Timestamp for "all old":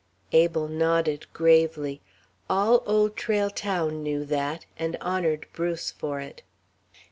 2.49-3.15